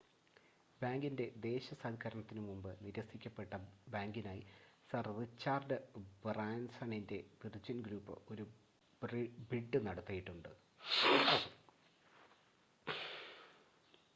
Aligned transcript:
ബാങ്കിൻ്റെ 0.81 1.25
ദേശസാൽക്കരണത്തിന് 1.43 2.41
മുമ്പ് 2.45 2.69
നിരസിക്കപ്പെട്ട 2.81 3.51
ബാങ്കിനായി 3.87 4.41
സർ 4.89 5.07
റിച്ചാർഡ് 5.19 5.77
ബ്രാൻസണിൻ്റെ 6.25 7.19
വിർജിൻ 7.43 7.79
ഗ്രൂപ്പ് 7.81 8.15
ഒരു 8.31 8.45
ബിഡ് 9.51 9.81
നടത്തിയിട്ടുണ്ട് 9.87 10.51